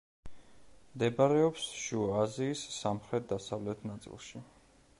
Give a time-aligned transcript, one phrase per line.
[0.93, 4.43] მდებარეობდა შუა აზიის სამხრეთ-დასავლეთ ნაწილში.